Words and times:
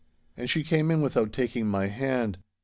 And 0.35 0.49
she 0.49 0.63
came 0.63 0.89
in 0.89 1.03
without 1.03 1.31
taking 1.31 1.67
my 1.67 1.85
hand. 1.85 2.39